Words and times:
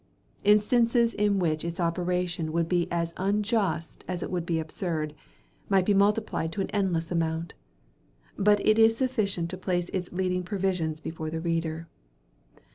Instances 0.43 1.13
in 1.13 1.37
which 1.37 1.63
its 1.63 1.79
operation 1.79 2.51
would 2.51 2.67
be 2.67 2.91
as 2.91 3.13
unjust 3.17 4.03
as 4.07 4.23
it 4.23 4.31
would 4.31 4.47
be 4.47 4.59
absurd, 4.59 5.13
might 5.69 5.85
be 5.85 5.93
multiplied 5.93 6.51
to 6.53 6.61
an 6.61 6.71
endless 6.71 7.11
amount; 7.11 7.53
but 8.35 8.59
it 8.65 8.79
is 8.79 8.97
sufficient 8.97 9.51
to 9.51 9.57
place 9.59 9.89
its 9.89 10.11
leading 10.11 10.41
provisions 10.41 10.99
before 11.01 11.29
the 11.29 11.39
reader. 11.39 11.87